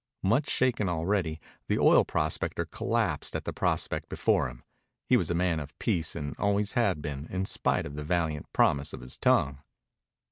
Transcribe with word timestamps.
Much 0.23 0.49
shaken 0.49 0.89
already, 0.89 1.39
the 1.67 1.77
oil 1.77 2.03
prospector 2.03 2.65
collapsed 2.65 3.35
at 3.35 3.45
the 3.45 3.53
prospect 3.53 4.09
before 4.09 4.49
him. 4.49 4.63
He 5.05 5.15
was 5.15 5.29
a 5.29 5.35
man 5.35 5.59
of 5.59 5.77
peace 5.77 6.15
and 6.15 6.35
always 6.39 6.73
had 6.73 7.03
been, 7.03 7.27
in 7.29 7.45
spite 7.45 7.85
of 7.85 7.93
the 7.93 8.03
valiant 8.03 8.51
promise 8.51 8.93
of 8.93 9.01
his 9.01 9.15
tongue. 9.15 9.59